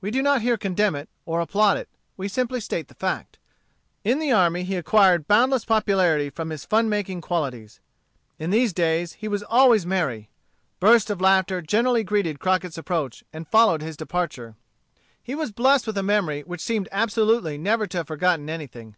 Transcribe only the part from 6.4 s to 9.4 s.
his fun making qualities. In these days he